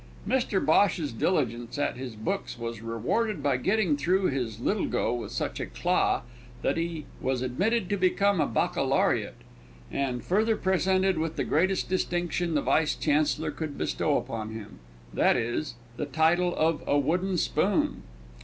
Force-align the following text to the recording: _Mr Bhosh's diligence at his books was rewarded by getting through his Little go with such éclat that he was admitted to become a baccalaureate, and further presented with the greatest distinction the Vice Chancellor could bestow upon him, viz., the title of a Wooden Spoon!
_Mr 0.35 0.59
Bhosh's 0.59 1.11
diligence 1.13 1.77
at 1.77 1.95
his 1.95 2.15
books 2.15 2.57
was 2.57 2.81
rewarded 2.81 3.43
by 3.43 3.55
getting 3.55 3.95
through 3.95 4.25
his 4.29 4.59
Little 4.59 4.87
go 4.87 5.13
with 5.13 5.31
such 5.31 5.59
éclat 5.59 6.23
that 6.63 6.75
he 6.75 7.05
was 7.21 7.43
admitted 7.43 7.87
to 7.87 7.97
become 7.97 8.41
a 8.41 8.47
baccalaureate, 8.47 9.37
and 9.91 10.23
further 10.23 10.55
presented 10.57 11.19
with 11.19 11.35
the 11.35 11.43
greatest 11.43 11.87
distinction 11.87 12.55
the 12.55 12.63
Vice 12.63 12.95
Chancellor 12.95 13.51
could 13.51 13.77
bestow 13.77 14.17
upon 14.17 14.49
him, 14.55 14.79
viz., 15.13 15.75
the 15.97 16.07
title 16.07 16.55
of 16.55 16.81
a 16.87 16.97
Wooden 16.97 17.37
Spoon! 17.37 18.01